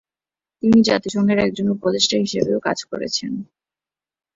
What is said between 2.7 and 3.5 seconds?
করেছেন।